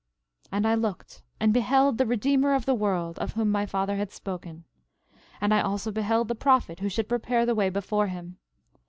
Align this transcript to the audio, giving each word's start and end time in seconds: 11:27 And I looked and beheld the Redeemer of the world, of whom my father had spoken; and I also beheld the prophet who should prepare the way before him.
11:27 0.45 0.49
And 0.53 0.67
I 0.67 0.73
looked 0.73 1.21
and 1.39 1.53
beheld 1.53 1.97
the 1.99 2.07
Redeemer 2.07 2.55
of 2.55 2.65
the 2.65 2.73
world, 2.73 3.19
of 3.19 3.33
whom 3.33 3.51
my 3.51 3.67
father 3.67 3.97
had 3.97 4.11
spoken; 4.11 4.63
and 5.39 5.53
I 5.53 5.61
also 5.61 5.91
beheld 5.91 6.27
the 6.27 6.33
prophet 6.33 6.79
who 6.79 6.89
should 6.89 7.07
prepare 7.07 7.45
the 7.45 7.53
way 7.53 7.69
before 7.69 8.07
him. 8.07 8.37